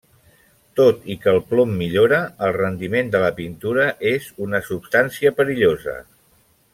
Tot 0.79 1.03
i 1.15 1.17
que 1.25 1.29
el 1.33 1.37
plom 1.49 1.75
millora 1.81 2.19
el 2.47 2.55
rendiment 2.57 3.11
de 3.17 3.21
la 3.27 3.31
pintura, 3.41 3.85
és 4.15 4.31
una 4.49 4.63
substància 4.73 5.33
perillosa. 5.41 5.95